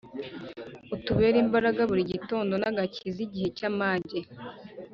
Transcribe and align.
Utubere 0.95 1.35
imbaraga 1.45 1.81
buri 1.89 2.03
gitondo, 2.13 2.53
n’agakiza 2.57 3.19
igihe 3.27 3.47
cy’amage. 3.57 4.19